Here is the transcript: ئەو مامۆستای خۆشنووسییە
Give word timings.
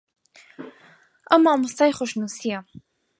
ئەو 1.29 1.39
مامۆستای 1.45 1.95
خۆشنووسییە 1.97 2.59